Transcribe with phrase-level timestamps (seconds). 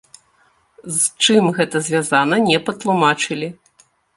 [0.95, 3.47] З чым гэта звязана не патлумачылі.